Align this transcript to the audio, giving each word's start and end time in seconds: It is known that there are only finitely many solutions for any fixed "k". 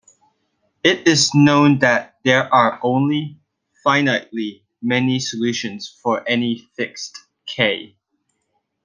It 0.83 1.07
is 1.07 1.29
known 1.35 1.77
that 1.81 2.17
there 2.23 2.51
are 2.51 2.79
only 2.81 3.39
finitely 3.85 4.63
many 4.81 5.19
solutions 5.19 5.89
for 6.01 6.27
any 6.27 6.67
fixed 6.75 7.19
"k". 7.45 7.95